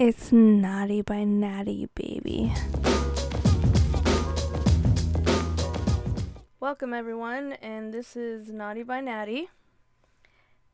[0.00, 2.54] It's Naughty by Natty, baby.
[6.58, 9.50] Welcome, everyone, and this is Naughty by Natty.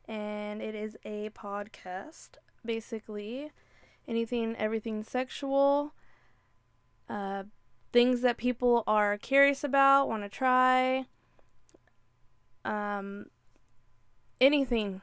[0.07, 2.37] And it is a podcast.
[2.65, 3.51] Basically,
[4.07, 5.93] anything, everything sexual,
[7.09, 7.43] uh,
[7.93, 11.07] things that people are curious about, want to try,
[12.65, 13.27] um,
[14.41, 15.03] anything,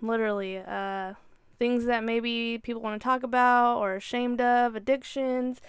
[0.00, 0.58] literally.
[0.58, 1.14] Uh,
[1.58, 5.60] things that maybe people want to talk about or ashamed of, addictions,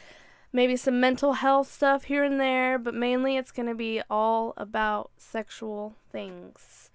[0.51, 4.53] maybe some mental health stuff here and there, but mainly it's going to be all
[4.57, 6.89] about sexual things.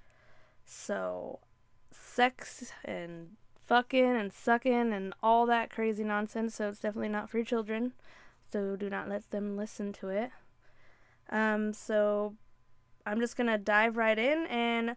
[0.64, 1.40] So,
[1.90, 3.30] sex and
[3.66, 6.54] fucking and sucking and all that crazy nonsense.
[6.54, 7.92] So, it's definitely not for your children.
[8.52, 10.30] So, do not let them listen to it.
[11.30, 12.34] Um, so,
[13.06, 14.96] I'm just going to dive right in and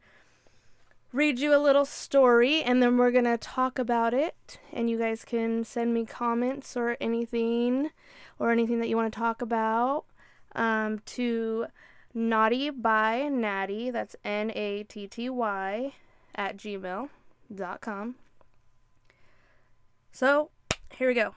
[1.15, 4.59] read you a little story and then we're going to talk about it.
[4.73, 7.91] And you guys can send me comments or anything
[8.37, 10.03] or anything that you want to talk about
[10.55, 11.67] um, to
[12.13, 15.93] naughty by natty, that's N A T T Y,
[16.35, 18.15] at gmail.com.
[20.11, 20.49] So
[20.97, 21.33] here we go.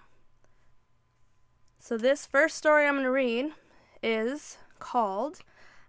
[1.81, 3.53] So, this first story I'm going to read
[4.03, 5.39] is called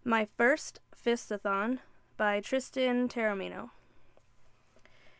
[0.03, 1.79] My First Fistathon
[2.15, 3.71] by Tristan Taormino.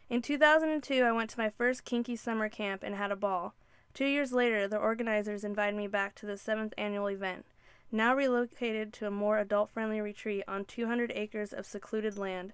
[0.09, 3.53] In 2002, I went to my first kinky summer camp and had a ball.
[3.93, 7.45] Two years later, the organizers invited me back to the seventh annual event,
[7.91, 12.53] now relocated to a more adult friendly retreat on 200 acres of secluded land.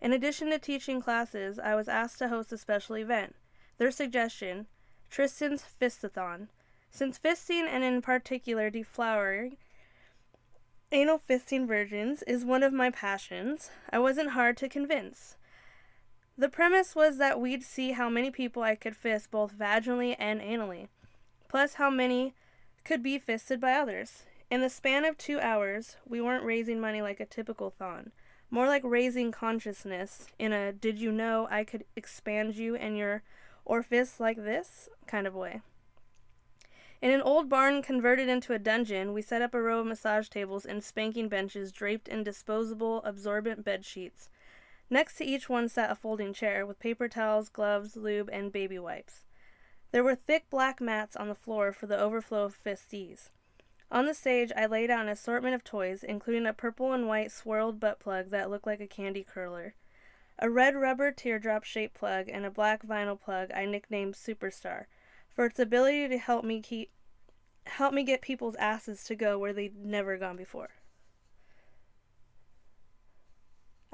[0.00, 3.36] In addition to teaching classes, I was asked to host a special event.
[3.76, 4.66] Their suggestion
[5.10, 6.48] Tristan's Fistathon.
[6.90, 9.56] Since fisting, and in particular deflowering,
[10.90, 15.36] anal fisting virgins, is one of my passions, I wasn't hard to convince.
[16.42, 20.40] The premise was that we'd see how many people I could fist both vaginally and
[20.40, 20.88] anally,
[21.48, 22.34] plus how many
[22.82, 24.24] could be fisted by others.
[24.50, 28.10] In the span of two hours, we weren't raising money like a typical thon,
[28.50, 33.22] more like raising consciousness in a did you know I could expand you and your
[33.64, 35.60] orifice like this kind of way.
[37.00, 40.28] In an old barn converted into a dungeon, we set up a row of massage
[40.28, 44.28] tables and spanking benches draped in disposable, absorbent bed sheets.
[44.92, 48.78] Next to each one sat a folding chair with paper towels, gloves, lube, and baby
[48.78, 49.24] wipes.
[49.90, 53.30] There were thick black mats on the floor for the overflow of fistees.
[53.90, 57.32] On the stage, I laid out an assortment of toys, including a purple and white
[57.32, 59.76] swirled butt plug that looked like a candy curler,
[60.38, 64.84] a red rubber teardrop shaped plug, and a black vinyl plug I nicknamed Superstar
[65.30, 66.90] for its ability to help me keep
[67.64, 70.68] help me get people's asses to go where they'd never gone before.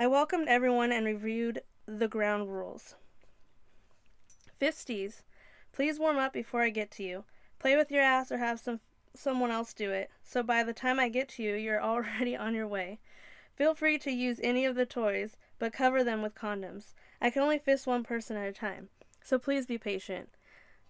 [0.00, 2.94] I welcomed everyone and reviewed the ground rules.
[4.60, 5.22] Fisties,
[5.72, 7.24] please warm up before I get to you.
[7.58, 8.78] Play with your ass or have some
[9.14, 12.54] someone else do it, so by the time I get to you, you're already on
[12.54, 13.00] your way.
[13.56, 16.94] Feel free to use any of the toys, but cover them with condoms.
[17.20, 18.90] I can only fist one person at a time,
[19.24, 20.28] so please be patient.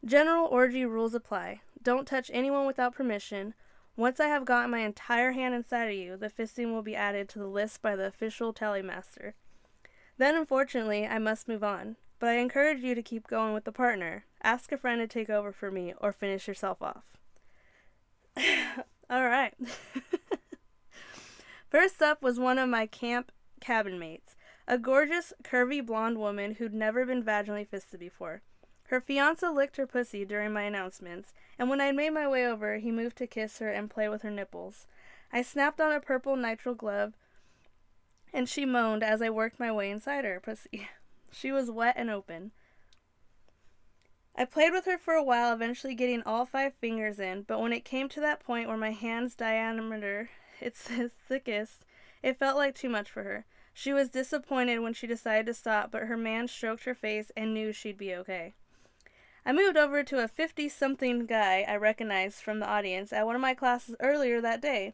[0.04, 1.62] General orgy rules apply.
[1.82, 3.54] Don't touch anyone without permission.
[3.98, 7.28] Once I have gotten my entire hand inside of you, the fisting will be added
[7.30, 9.32] to the list by the official tallymaster.
[10.18, 13.72] Then, unfortunately, I must move on, but I encourage you to keep going with the
[13.72, 14.24] partner.
[14.40, 17.02] Ask a friend to take over for me, or finish yourself off.
[19.10, 19.54] All right.
[21.68, 24.36] First up was one of my camp cabin mates,
[24.68, 28.42] a gorgeous, curvy blonde woman who'd never been vaginally fisted before.
[28.88, 32.78] Her fiance licked her pussy during my announcements, and when I made my way over,
[32.78, 34.86] he moved to kiss her and play with her nipples.
[35.30, 37.12] I snapped on a purple nitrile glove,
[38.32, 40.88] and she moaned as I worked my way inside her pussy.
[41.30, 42.52] She was wet and open.
[44.34, 47.74] I played with her for a while, eventually getting all five fingers in, but when
[47.74, 50.30] it came to that point where my hand's diameter
[50.62, 50.88] its
[51.28, 51.84] thickest,
[52.22, 53.44] it felt like too much for her.
[53.74, 57.52] She was disappointed when she decided to stop, but her man stroked her face and
[57.52, 58.54] knew she'd be okay.
[59.48, 63.34] I moved over to a 50 something guy I recognized from the audience at one
[63.34, 64.92] of my classes earlier that day.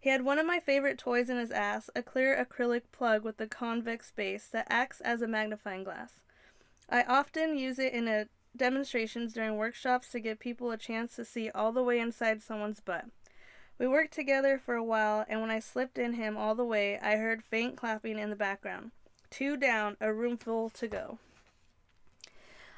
[0.00, 3.38] He had one of my favorite toys in his ass, a clear acrylic plug with
[3.38, 6.20] a convex base that acts as a magnifying glass.
[6.88, 11.24] I often use it in a demonstrations during workshops to give people a chance to
[11.26, 13.04] see all the way inside someone's butt.
[13.78, 16.98] We worked together for a while, and when I slipped in him all the way,
[17.00, 18.92] I heard faint clapping in the background.
[19.28, 21.18] Two down, a roomful to go.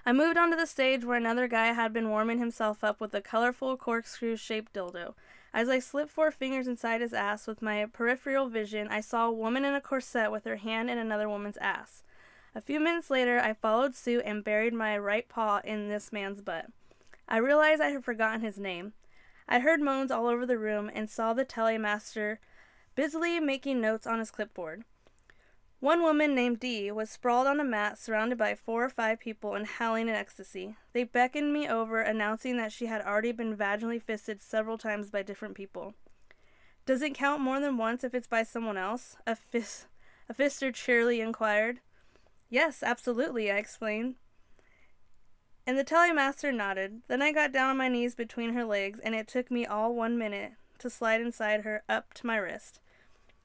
[0.07, 3.23] I moved onto the stage where another guy had been warming himself up with a
[3.23, 5.15] colorful corkscrew shaped dildo.
[5.55, 9.33] As I slipped four fingers inside his ass with my peripheral vision, I saw a
[9.33, 12.03] woman in a corset with her hand in another woman's ass.
[12.55, 16.43] A few minutes later, I followed suit and buried my right paw in this man's
[16.43, 16.67] butt.
[17.27, 18.93] I realized I had forgotten his name.
[19.49, 22.39] I heard moans all over the room and saw the tallymaster
[22.95, 24.85] busily making notes on his clipboard.
[25.85, 29.55] One woman named Dee was sprawled on a mat surrounded by four or five people
[29.55, 30.77] and howling in ecstasy.
[30.95, 35.23] They beckoned me over, announcing that she had already been vaginally fisted several times by
[35.23, 35.93] different people.
[36.87, 39.17] Does it count more than once if it's by someone else?
[39.27, 39.89] A, fist,
[40.27, 41.81] a fister cheerily inquired.
[42.49, 44.15] Yes, absolutely, I explained.
[45.67, 47.03] And the tallymaster nodded.
[47.09, 49.95] Then I got down on my knees between her legs, and it took me all
[49.95, 52.81] one minute to slide inside her up to my wrist.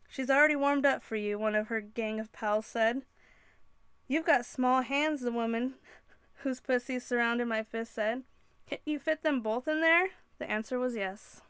[0.09, 3.03] She's already warmed up for you, one of her gang of pals said.
[4.07, 5.75] You've got small hands, the woman
[6.37, 8.23] whose pussy surrounded my fist said.
[8.67, 10.09] Can you fit them both in there?
[10.39, 11.41] The answer was yes.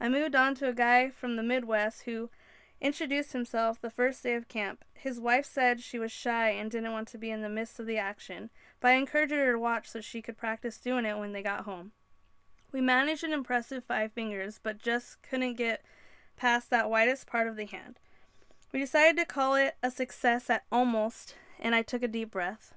[0.00, 2.30] I moved on to a guy from the Midwest who
[2.80, 4.84] introduced himself the first day of camp.
[4.94, 7.86] His wife said she was shy and didn't want to be in the midst of
[7.86, 8.50] the action,
[8.80, 11.64] but I encouraged her to watch so she could practice doing it when they got
[11.64, 11.92] home.
[12.72, 15.82] We managed an impressive five fingers, but just couldn't get
[16.36, 17.98] past that widest part of the hand.
[18.72, 22.74] We decided to call it a success at almost, and I took a deep breath.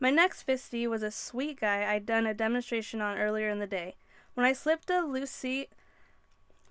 [0.00, 3.66] My next fisty was a sweet guy I'd done a demonstration on earlier in the
[3.66, 3.96] day.
[4.34, 5.68] When I slipped a Lucite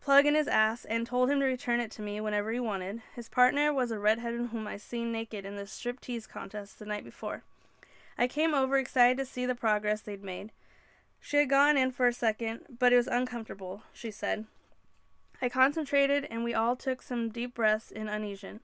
[0.02, 3.02] plug in his ass and told him to return it to me whenever he wanted,
[3.16, 7.06] his partner was a redhead whom I'd seen naked in the striptease contest the night
[7.06, 7.44] before.
[8.18, 10.52] I came over excited to see the progress they'd made.
[11.20, 14.46] She had gone in for a second, but it was uncomfortable, she said.
[15.44, 18.62] I concentrated and we all took some deep breaths in unison.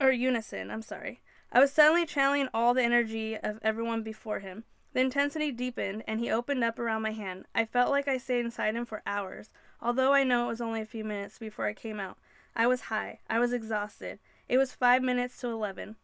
[0.00, 1.20] Or unison, I'm sorry.
[1.50, 4.62] I was suddenly channeling all the energy of everyone before him.
[4.92, 7.46] The intensity deepened, and he opened up around my hand.
[7.56, 9.50] I felt like I stayed inside him for hours,
[9.82, 12.18] although I know it was only a few minutes before I came out.
[12.54, 13.18] I was high.
[13.28, 14.20] I was exhausted.
[14.48, 15.96] It was five minutes to eleven.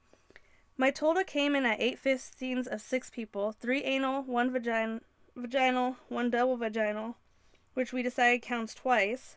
[0.76, 5.02] My total came in at eight fifteens of six people three anal, one vagin-
[5.36, 7.14] vaginal, one double vaginal,
[7.74, 9.36] which we decided counts twice,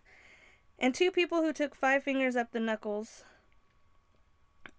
[0.80, 3.24] and two people who took five fingers up the knuckles,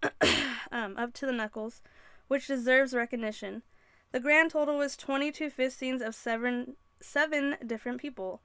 [0.71, 1.81] um, up to the knuckles,
[2.27, 3.61] which deserves recognition.
[4.11, 8.41] The grand total was 22 fistings of seven, seven different people.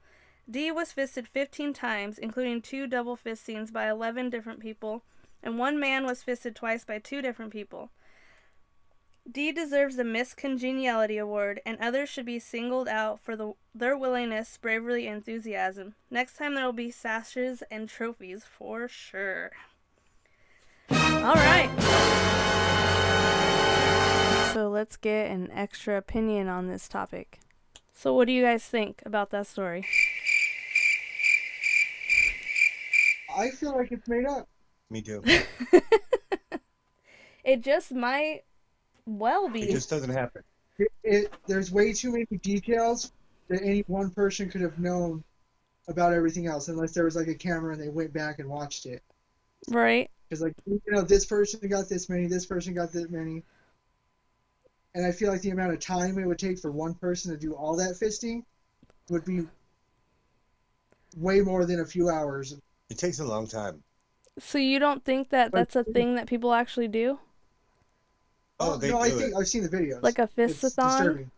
[0.49, 5.03] D was fisted 15 times, including two double fistings by 11 different people,
[5.41, 7.89] and one man was fisted twice by two different people.
[9.29, 13.97] D deserves the Miss Congeniality Award, and others should be singled out for the, their
[13.97, 15.95] willingness, bravery, and enthusiasm.
[16.11, 19.51] Next time there will be sashes and trophies for sure.
[20.91, 21.71] All right.
[24.53, 27.39] So let's get an extra opinion on this topic.
[27.91, 29.85] So, what do you guys think about that story?
[33.35, 34.47] I feel like it's made up.
[34.89, 35.23] Me too.
[37.43, 38.43] it just might
[39.05, 39.63] well be.
[39.63, 40.43] It just doesn't happen.
[40.77, 43.11] It, it, there's way too many details
[43.47, 45.23] that any one person could have known
[45.87, 48.85] about everything else, unless there was like a camera and they went back and watched
[48.85, 49.03] it.
[49.69, 50.09] Right.
[50.27, 53.43] Because like you know, this person got this many, this person got this many,
[54.95, 57.37] and I feel like the amount of time it would take for one person to
[57.37, 58.43] do all that fisting
[59.09, 59.45] would be
[61.17, 62.55] way more than a few hours.
[62.89, 63.83] It takes a long time.
[64.39, 67.19] So you don't think that that's a thing that people actually do?
[68.59, 69.33] Oh, they no, do I it.
[69.33, 70.01] think I've seen the videos.
[70.01, 70.81] Like a It's fistathon?
[70.81, 71.31] disturbing.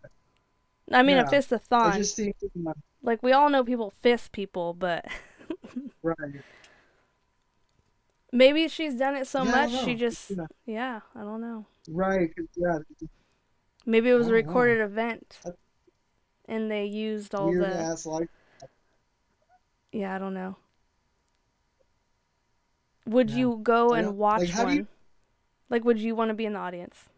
[0.91, 1.25] I mean, a Yeah.
[1.25, 1.77] fistathon.
[1.81, 5.05] I just think uh, Like we all know people fist people, but
[6.03, 6.43] right.
[8.31, 10.47] maybe she's done it so Yeah, much she just Yeah.
[10.65, 11.65] yeah, I don't know.
[11.89, 12.31] Right.
[12.55, 12.79] Yeah.
[13.87, 14.45] Maybe it was a don't know.
[14.45, 15.39] recorded event,
[16.45, 18.29] and they used all Weird the ass like.
[19.91, 20.15] yeah.
[20.15, 20.57] I don't know.
[23.07, 23.31] Would Yeah.
[23.31, 24.11] you go Yeah.
[24.11, 24.87] and watch Like, how do one?
[25.69, 27.09] Like, would you want to be in the audience?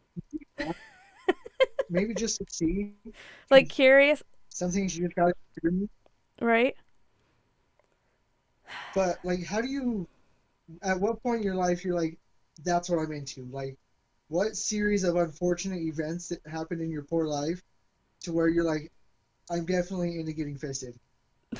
[1.89, 2.93] Maybe just to see.
[3.49, 5.89] Like curious, Some things you just gotta do.
[6.41, 6.75] right?
[8.93, 10.07] But like, how do you?
[10.83, 12.17] At what point in your life you're like,
[12.63, 13.45] that's what I'm into?
[13.51, 13.77] Like,
[14.27, 17.61] what series of unfortunate events that happened in your poor life,
[18.21, 18.91] to where you're like,
[19.51, 20.95] I'm definitely into getting fisted.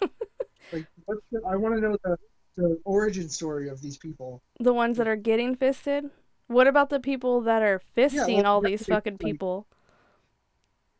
[0.00, 0.86] like,
[1.32, 2.16] the, I want to know the
[2.56, 4.42] the origin story of these people.
[4.60, 6.10] The ones that are getting fisted.
[6.46, 9.66] What about the people that are fisting well, all these fucking like- people?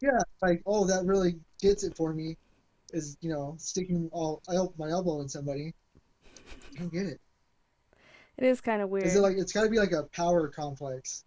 [0.01, 2.37] Yeah, like, oh, that really gets it for me.
[2.93, 4.43] Is you know sticking all
[4.79, 5.75] my elbow in somebody.
[6.77, 7.21] I don't get it.
[8.37, 9.07] It is kind of weird.
[9.07, 11.25] Is it like it's got to be like a power complex?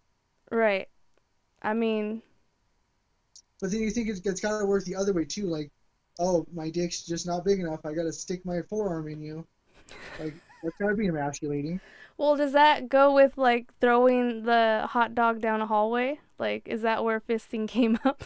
[0.50, 0.88] Right.
[1.62, 2.22] I mean,
[3.60, 5.46] But then you think it's, it's got to work the other way too.
[5.46, 5.70] Like,
[6.18, 7.84] oh, my dick's just not big enough.
[7.84, 9.46] I got to stick my forearm in you.
[10.18, 11.80] Like, That's gotta be emasculating.
[12.16, 16.18] Well, does that go with like throwing the hot dog down a hallway?
[16.38, 18.22] Like, is that where fisting came up?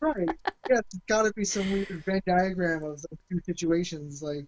[0.00, 0.28] Right.
[0.68, 4.22] Yeah, it's gotta be some weird Venn diagram of two situations.
[4.22, 4.46] Like,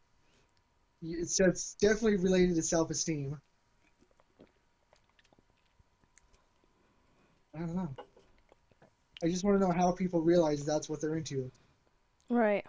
[1.02, 3.38] it's, it's definitely related to self esteem.
[7.54, 7.94] I don't know.
[9.22, 11.50] I just want to know how people realize that's what they're into.
[12.28, 12.64] right.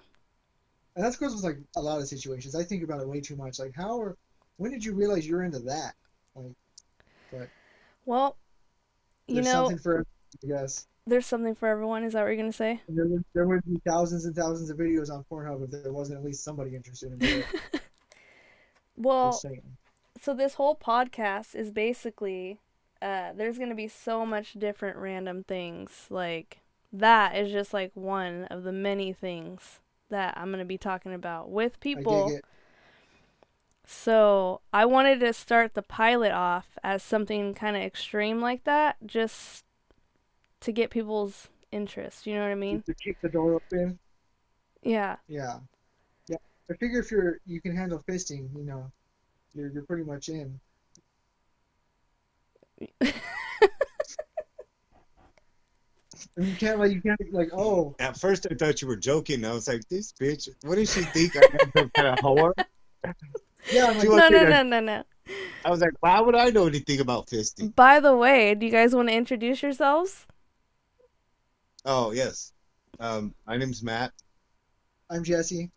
[0.95, 2.55] And that goes with like a lot of situations.
[2.55, 3.59] I think about it way too much.
[3.59, 4.17] Like, how or
[4.57, 5.95] when did you realize you're into that?
[6.35, 6.53] Like,
[7.31, 7.49] but
[8.05, 8.37] well,
[9.27, 10.05] you There's know, something for
[10.43, 10.87] I guess.
[11.07, 12.03] there's something for everyone.
[12.03, 12.81] Is that what you're gonna say?
[12.87, 16.19] There would, there would be thousands and thousands of videos on Pornhub if there wasn't
[16.19, 17.45] at least somebody interested in it.
[18.95, 19.45] Well,
[20.19, 22.59] so this whole podcast is basically
[23.01, 26.59] uh there's going to be so much different random things like
[26.91, 29.79] that is just like one of the many things
[30.09, 32.29] that I'm going to be talking about with people.
[32.29, 32.45] it.
[33.85, 38.95] So, I wanted to start the pilot off as something kind of extreme like that
[39.05, 39.65] just
[40.61, 42.81] to get people's interest, you know what I mean?
[42.83, 43.99] To keep the door open.
[44.81, 45.17] Yeah.
[45.27, 45.59] Yeah.
[46.27, 46.37] Yeah.
[46.69, 48.91] I figure if you're you can handle fisting, you know,
[49.53, 50.59] you're you're pretty much in.
[56.37, 59.43] And you can't like you can't like oh At first, I thought you were joking.
[59.45, 61.35] I was like, "This bitch, what does she think?
[61.35, 62.53] I'm some kind of whore?"
[63.71, 65.03] yeah I'm like, She No, was- no, no, no, no.
[65.65, 68.71] I was like, "Why would I know anything about fisting?" By the way, do you
[68.71, 70.25] guys want to introduce yourselves?
[71.85, 72.51] Oh yes,
[72.99, 74.11] um, my name's Matt.
[75.09, 75.71] I'm Jesse.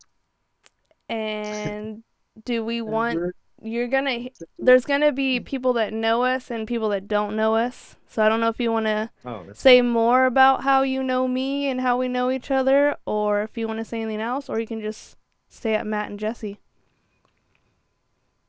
[1.08, 2.02] And
[2.44, 3.32] do we want we're-
[3.62, 7.96] you're gonna there's gonna be people that know us and people that don't know us
[8.06, 11.02] so i don't know if you want to Oh, that's say more about how you
[11.02, 14.20] know me and how we know each other or if you want to say anything
[14.20, 15.16] else or you can just
[15.48, 16.58] stay at matt and jesse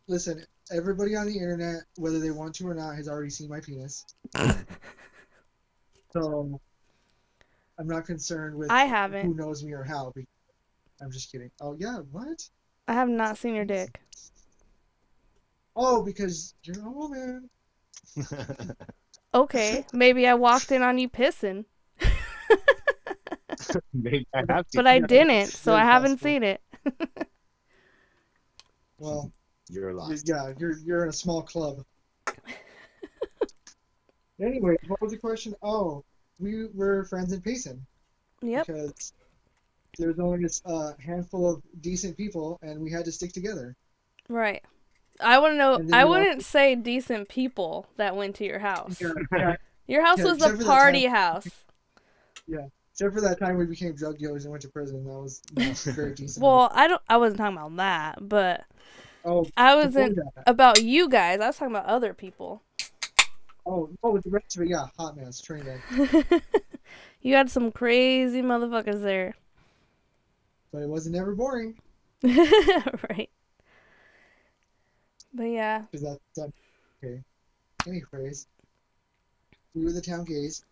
[0.10, 3.60] Listen, everybody on the internet, whether they want to or not, has already seen my
[3.60, 4.06] penis.
[6.14, 6.60] So
[7.78, 10.14] I'm not concerned with i haven't who knows me or how.
[11.02, 11.52] I'm just kidding.
[11.62, 12.48] Oh yeah, what?
[12.88, 14.00] i have not seen your dick
[15.78, 17.50] Oh, because you're a woman.
[19.34, 21.66] okay maybe i walked in on you pissing
[23.94, 24.78] Maybe I have to.
[24.78, 26.30] but i didn't it's so i haven't possible.
[26.30, 26.62] seen it
[29.00, 29.32] Well,
[29.70, 30.28] You're you're, lost.
[30.28, 31.84] yeah, you're you're in a small club.
[34.42, 35.54] anyway, what was the question?
[35.62, 36.04] Oh,
[36.40, 37.86] we were friends in Payson
[38.42, 39.14] yep because
[39.98, 43.76] there's only a uh, handful of decent people, and we had to stick together.
[44.30, 44.64] right
[45.20, 49.12] i want to know i wouldn't say decent people that went to your house Yeah,
[49.32, 49.56] yeah.
[49.88, 51.48] your house Yeah, was a party time- house
[52.94, 55.04] Except for that time we became drug dealers and went to prison.
[55.04, 56.44] That was, that was very decent.
[56.44, 57.02] Well, I don't.
[57.08, 58.66] I wasn't talking about that, but
[59.24, 61.40] oh, I wasn't about you guys.
[61.40, 62.64] I was talking about other people.
[63.68, 66.42] Oh, oh, the rest of it, yeah, hot mess, train wreck.
[67.22, 69.36] you had some crazy motherfuckers there,
[70.72, 71.76] But it wasn't ever boring
[72.24, 73.30] right?
[75.38, 76.52] But yeah, because that, that.
[77.04, 77.22] Okay.
[77.86, 78.48] Anyways,
[79.76, 80.66] we were the town gays.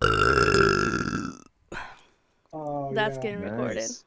[2.54, 3.22] Oh, that's yeah.
[3.22, 3.76] getting recorded.
[3.76, 4.04] Nice.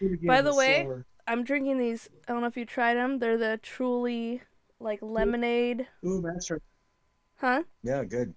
[0.00, 1.04] Do it again, By the way- slower.
[1.26, 2.08] I'm drinking these.
[2.26, 3.18] I don't know if you tried them.
[3.18, 4.40] They're the Truly
[4.80, 6.62] like lemonade, Ooh, that's right.
[7.36, 7.64] huh?
[7.82, 8.32] Yeah, good.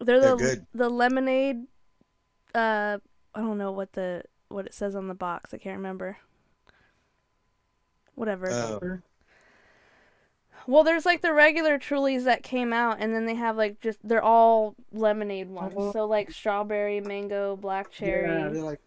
[0.00, 0.66] They're the They're good.
[0.74, 1.66] the lemonade.
[2.52, 2.98] Uh,
[3.36, 5.54] I don't know what the what it says on the box.
[5.54, 6.16] I can't remember.
[8.14, 8.50] Whatever.
[8.50, 8.98] Oh.
[10.66, 13.98] Well, there's like the regular Trulies that came out, and then they have like just
[14.02, 15.74] they're all lemonade ones.
[15.76, 15.92] Uh-huh.
[15.92, 18.28] So like strawberry, mango, black cherry.
[18.28, 18.80] Yeah, they're like,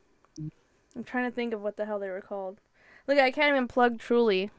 [0.96, 2.60] I'm trying to think of what the hell they were called.
[3.08, 4.50] Look, I can't even plug Truly,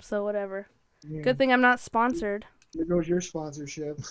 [0.00, 0.66] so whatever.
[1.08, 2.44] yeah, Good thing I'm not sponsored.
[2.74, 3.98] there goes your sponsorship.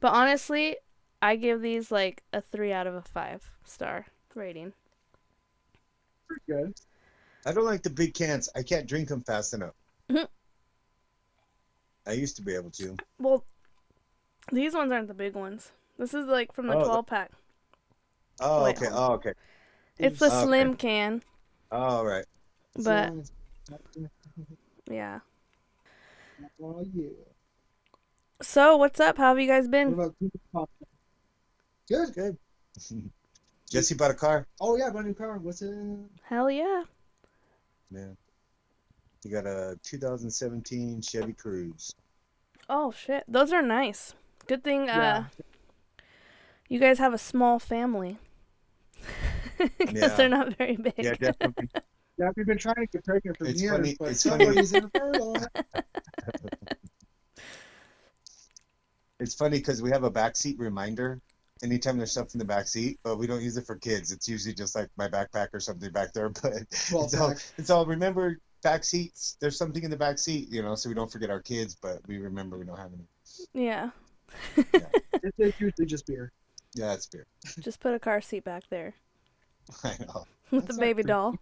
[0.00, 0.76] But honestly,
[1.22, 4.72] I give these like a three out of a five star rating.
[6.26, 6.74] Pretty good.
[7.44, 8.48] I don't like the big cans.
[8.54, 9.74] I can't drink them fast enough.
[10.08, 10.28] Mhm.
[12.06, 12.96] I used to be able to.
[13.18, 13.44] Well,
[14.50, 15.72] these ones aren't the big ones.
[15.98, 17.30] This is like from the Oh, 12 pack.
[18.40, 18.88] Oh, Wait, okay.
[18.90, 19.32] Oh, okay.
[19.98, 20.44] It's the Okay.
[20.46, 21.22] slim can,
[21.70, 22.24] All right.
[22.76, 23.12] But
[24.90, 25.20] yeah.
[26.60, 27.08] Oh yeah.
[28.40, 29.16] So what's up?
[29.18, 29.92] How have you guys been?
[29.92, 30.70] about Google Pop?
[31.88, 32.14] Good.
[32.14, 32.36] Good.
[33.70, 34.46] Jesse bought a car.
[34.60, 35.38] Oh yeah, I bought a new car.
[35.38, 35.72] What's it?
[36.24, 36.84] Hell yeah.
[37.92, 38.08] Yeah.
[39.24, 41.94] You got a 2017 Chevy Cruze.
[42.68, 44.14] Oh shit, those are nice.
[44.46, 45.26] Good thing uh
[46.68, 48.18] you guys have a small family.
[49.78, 50.08] because Yeah.
[50.16, 50.94] they're not very big.
[50.98, 51.68] Yeah, definitely.
[52.18, 54.44] Yeah, we've been trying to get pregnant for It's years, funny- but it's funny.
[54.44, 55.36] somebody's infertile.
[59.18, 61.20] It's funny because we have a backseat reminder
[61.62, 64.12] anytime there's stuff in the back seat, but we don't use it for kids.
[64.12, 66.28] It's usually just like my backpack or something back there.
[66.42, 66.52] But
[66.92, 69.36] Well, it's all it's all remember back seats.
[69.40, 72.00] There's something in the back seat, you know, so we don't forget our kids, but
[72.06, 73.64] we remember we don't have any.
[73.66, 73.90] Yeah.
[75.24, 76.32] It's, it's usually just beer.
[76.74, 77.26] Yeah, that's beer.
[77.60, 78.94] Just put a car seat back there
[79.84, 80.24] I know.
[80.50, 81.36] with the That's not baby doll.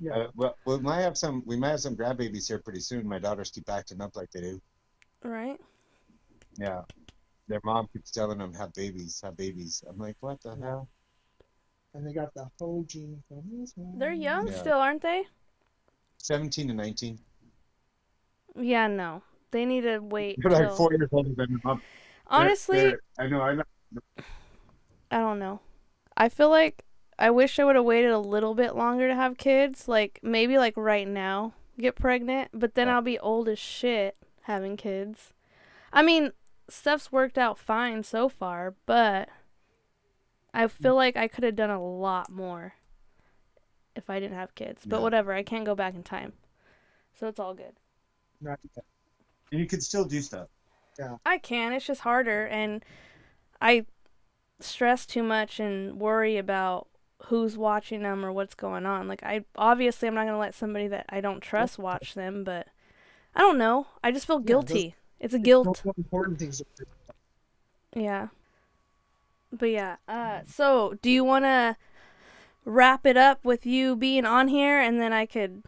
[0.00, 0.12] Yeah.
[0.12, 1.42] Uh, well, we might have some.
[1.44, 3.06] We might have some grandbabies here pretty soon.
[3.06, 4.62] My daughters keep acting up like they do.
[5.22, 5.60] Right?
[6.56, 6.82] Yeah,
[7.50, 9.82] their mom keeps telling them have babies, have babies.
[9.88, 10.64] I'm like, what the Yeah.
[10.66, 10.88] hell?
[11.92, 13.98] And they got the whole gene from this one.
[13.98, 14.54] They're young Yeah.
[14.60, 15.24] still, aren't they?
[16.18, 17.18] Seventeen and nineteen.
[18.54, 19.22] Yeah, no.
[19.50, 20.76] They need to wait They're like till...
[20.76, 21.78] four years older than the mom.
[21.78, 21.84] They're-
[22.28, 23.40] Honestly, they're- I know.
[23.42, 23.64] I know.
[25.10, 25.58] I don't know.
[26.16, 26.84] I feel like
[27.18, 29.88] I wish I would have waited a little bit longer to have kids.
[29.88, 32.94] Like maybe like right now get pregnant, but then Yeah.
[32.94, 35.32] I'll be old as shit having kids.
[35.92, 36.32] I mean,
[36.70, 39.28] stuff's worked out fine so far, but
[40.54, 40.96] I feel mm.
[40.96, 42.74] like I could have done a lot more
[43.96, 44.84] if I didn't have kids.
[44.86, 45.02] But Yeah.
[45.02, 46.34] whatever, I can't go back in time.
[47.12, 47.76] So it's all good.
[48.40, 48.84] Not yet.
[49.50, 50.48] You can still do stuff.
[50.98, 51.16] Yeah.
[51.24, 51.72] I can.
[51.72, 52.84] It's just harder, and
[53.60, 53.86] I
[54.60, 56.88] stress too much and worry about
[57.26, 59.08] who's watching them or what's going on.
[59.08, 62.68] Like I obviously I'm not gonna let somebody that I don't trust watch them, but
[63.34, 63.86] I don't know.
[64.02, 64.94] I just feel Yeah, guilty.
[65.20, 65.82] It's a There's guilt.
[65.84, 66.62] no important things.
[67.94, 68.28] Yeah.
[69.52, 69.96] But yeah.
[70.08, 70.40] Uh.
[70.46, 71.76] So do you want to
[72.64, 75.62] wrap it up with you being on here, and then I could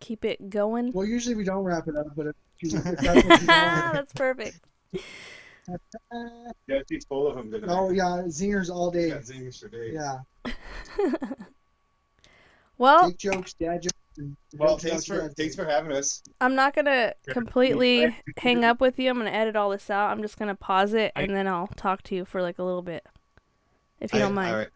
[0.00, 0.92] keep it going?
[0.92, 3.48] Well, usually we don't wrap it up, but if, you, if that's what you want.
[3.48, 4.60] That's perfect.
[6.66, 7.50] Yeah, she's full of them.
[7.50, 7.68] Tonight.
[7.70, 9.08] oh yeah, zingers all day.
[9.08, 9.94] Yeah, zingers for days.
[9.94, 10.18] Yeah,
[12.78, 13.94] well, take jokes, dad jokes.
[14.16, 16.22] And Well, thanks for thanks for having us.
[16.40, 19.10] I'm not gonna completely hang up with you.
[19.10, 20.10] I'm gonna edit all this out.
[20.10, 22.62] I'm just gonna pause it I- and then I'll talk to you for like a
[22.62, 23.04] little bit,
[24.00, 24.50] if you I- don't mind.
[24.52, 24.68] All right.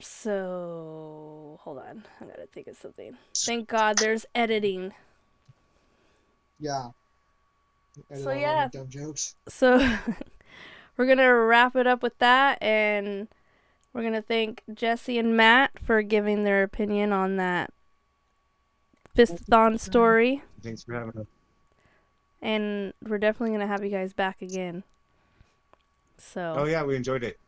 [0.00, 3.16] So hold on, I gotta think of something.
[3.34, 4.92] Thank God there's editing.
[6.58, 6.88] Yeah.
[8.10, 8.68] Edit So, yeah.
[8.72, 9.36] Dumb jokes.
[9.48, 9.78] So
[10.96, 13.28] we're gonna wrap it up with that, and
[13.94, 17.70] we're gonna thank Jesse and Matt for giving their opinion on that
[19.16, 21.26] Fistathon story, Thanks for having us.
[22.42, 24.82] and we're definitely gonna have you guys back again.
[26.18, 27.38] So Oh yeah, we enjoyed it.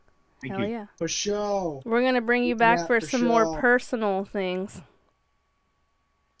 [0.41, 0.71] Thank hell you.
[0.71, 0.85] yeah.
[0.97, 1.81] For sure.
[1.83, 4.81] We're gonna bring you back Yeah, for for some more personal things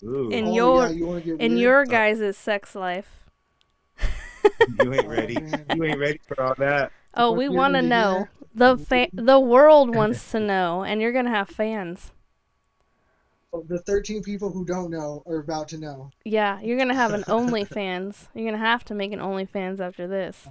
[0.03, 1.59] Ooh, In oh, your- yeah, you in weird?
[1.59, 1.85] your oh.
[1.85, 3.25] guys' sex life.
[4.79, 5.33] you ain't Oh, ready.
[5.75, 6.91] You ain't ready for all that.
[7.15, 8.27] Oh, we want to gonna know.
[8.57, 12.11] The fa- the world wants to know, and you're gonna have fans.
[13.69, 16.11] The 13 people who don't know are about to know.
[16.25, 18.27] Yeah, you're gonna have an OnlyFans.
[18.33, 20.47] You're gonna have to make an OnlyFans after this.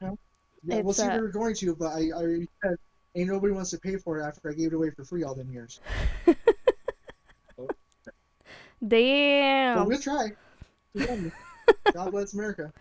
[0.00, 2.76] Yeah, we'll see uh, if we're going to, but I, I said
[3.14, 5.34] ain't nobody wants to pay for it after I gave it away for free all
[5.34, 5.80] them years.
[8.86, 9.78] Damn.
[9.78, 10.32] But we'll try.
[11.92, 12.72] God bless America.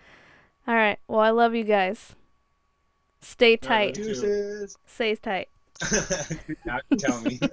[0.67, 0.99] All right.
[1.07, 2.15] Well, I love you guys.
[3.23, 3.95] Stay tight.
[3.95, 4.03] too.
[4.03, 4.77] Deuces.
[4.85, 5.49] Stay tight.
[6.99, 7.39] Tell me.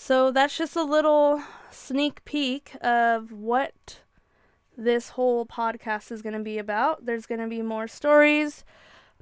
[0.00, 3.98] So that's just a little sneak peek of what
[4.76, 7.04] this whole podcast is going to be about.
[7.04, 8.64] There's going to be more stories,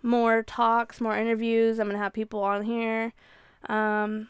[0.02, 1.78] more talks, more interviews.
[1.78, 3.14] I'm going to have people on here.
[3.70, 4.28] Um,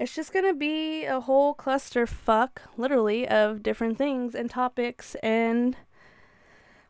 [0.00, 5.14] it's just going to be a whole cluster fuck, literally, of different things and topics,
[5.16, 5.76] and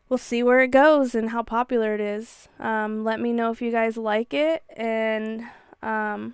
[0.09, 2.47] we'll see where it goes and how popular it is.
[2.59, 5.45] Um, let me know if you guys like it, and
[5.81, 6.33] um,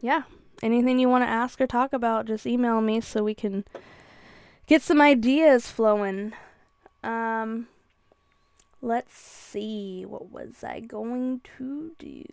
[0.00, 0.22] yeah
[0.62, 3.64] anything you want to ask or talk about, just email me so we can
[4.66, 6.32] get some ideas flowing.
[7.02, 7.66] Um,
[8.80, 12.24] let's see, what was I going to do?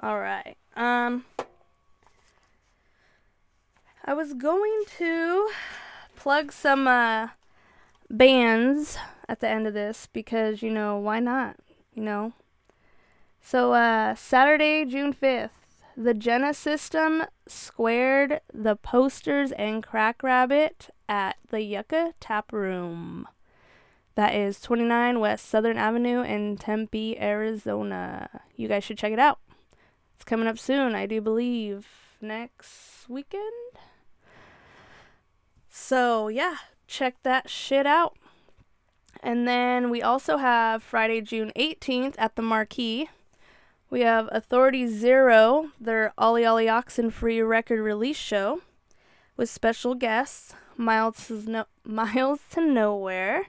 [0.00, 0.56] All right.
[0.76, 1.24] Um,
[4.04, 5.48] I was going to
[6.16, 7.28] plug some uh
[8.16, 8.96] bands
[9.28, 11.56] at the end of this because you know why not?
[11.92, 12.32] You know.
[13.40, 15.64] So uh, Saturday, June fifth
[15.96, 23.28] the Jenna System squared the posters and Crack Rabbit at the Yucca Tap Room.
[24.16, 28.28] That is 29 West Southern Avenue in Tempe, Arizona.
[28.56, 29.38] You guys should check it out.
[30.14, 31.86] It's coming up soon, I do believe,
[32.20, 33.42] next weekend.
[35.68, 36.56] So, yeah,
[36.94, 38.16] check that shit out.
[39.20, 43.08] And then we also have Friday, June 18th at the Marquee.
[43.90, 48.60] We have Authority Zero, their Ollie Ollie Oxen free record release show
[49.36, 53.46] with special guests Miles to, no- Miles to Nowhere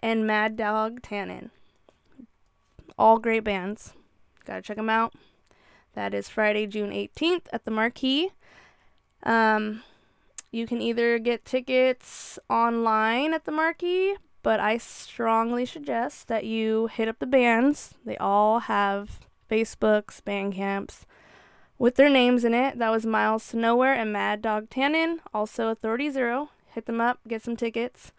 [0.00, 1.50] and Mad Dog Tannen.
[2.98, 3.94] All great bands.
[4.44, 5.14] Gotta check them out.
[5.94, 8.30] That is Friday, June 18th at the Marquee.
[9.22, 9.82] Um,
[10.54, 16.86] you can either get tickets online at the Marquee, but I strongly suggest that you
[16.86, 17.94] hit up the bands.
[18.04, 21.06] They all have Facebooks, Bandcamps
[21.76, 22.78] with their names in it.
[22.78, 26.50] That was Miles to Nowhere and Mad Dog Tannen, also Authority Zero.
[26.72, 28.12] Hit them up, get some tickets.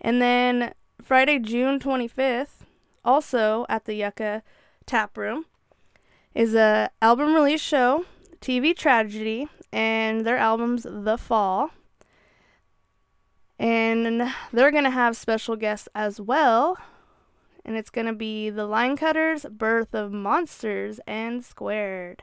[0.00, 2.64] And then Friday, June 25th,
[3.04, 4.42] also at the Yucca
[4.84, 5.46] Tap Room,
[6.34, 8.04] is a album release show,
[8.40, 11.70] TV Tragedy, and their album's The Fall.
[13.58, 16.76] And they're going to have special guests as well.
[17.64, 22.22] And it's going to be The Line Cutters, Birth of Monsters, and Squared.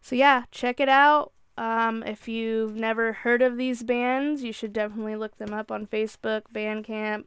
[0.00, 1.32] So, yeah, check it out.
[1.56, 5.86] Um, if you've never heard of these bands, you should definitely look them up on
[5.86, 7.26] Facebook, Bandcamp,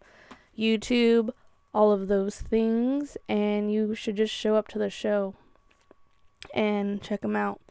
[0.57, 1.29] YouTube,
[1.73, 3.17] all of those things.
[3.29, 5.35] And you should just show up to the show
[6.53, 7.61] and check them out.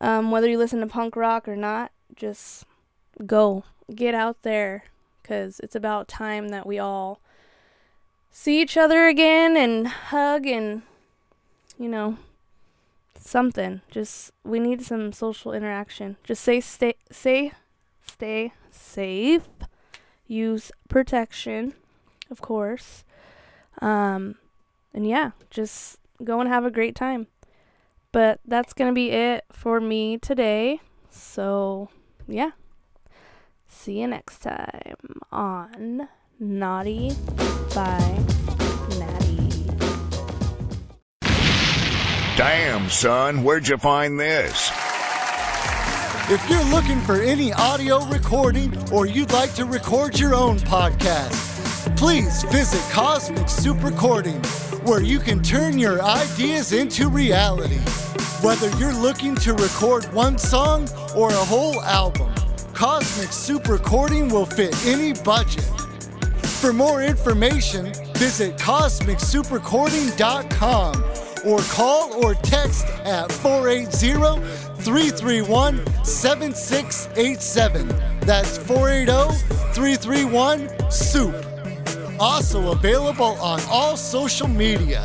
[0.00, 2.64] Um, whether you listen to punk rock or not, just
[3.26, 3.64] go.
[3.94, 4.84] Get out there
[5.22, 7.20] because it's about time that we all
[8.30, 10.82] see each other again and hug and,
[11.78, 12.16] you know,
[13.18, 13.82] something.
[13.90, 16.16] Just, we need some social interaction.
[16.24, 17.52] Just say, stay, say,
[18.06, 19.48] stay safe.
[20.26, 21.74] Use protection,
[22.30, 23.04] of course.
[23.80, 24.36] Um,
[24.94, 27.26] and yeah, just go and have a great time.
[28.14, 30.80] But that's going to be it for me today.
[31.10, 31.88] So,
[32.28, 32.52] yeah.
[33.66, 37.10] See you next time on Naughty
[37.74, 37.98] by
[39.00, 39.66] Natty.
[42.36, 44.70] Damn, son, where'd you find this?
[46.30, 51.96] If you're looking for any audio recording or you'd like to record your own podcast,
[51.96, 54.40] please visit Cosmic Soup Recording,
[54.84, 57.80] where you can turn your ideas into reality.
[58.44, 62.30] Whether you're looking to record one song or a whole album,
[62.74, 65.64] Cosmic Soup Recording will fit any budget.
[66.60, 71.04] For more information, visit CosmicSoupreCording.com
[71.46, 74.42] or call or text at 480
[74.82, 77.88] 331 7687.
[78.20, 79.38] That's 480
[79.72, 81.34] 331 SOUP.
[82.20, 85.02] Also available on all social media.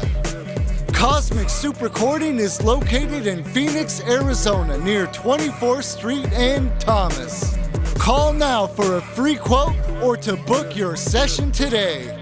[0.99, 7.57] Cosmic Soup Recording is located in Phoenix, Arizona, near 24th Street and Thomas.
[7.95, 12.18] Call now for a free quote or to book your session today.